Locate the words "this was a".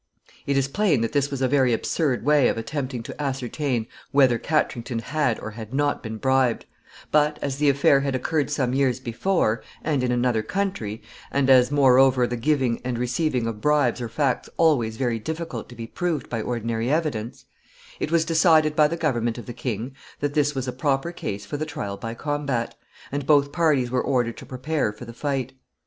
1.11-1.47, 20.33-20.73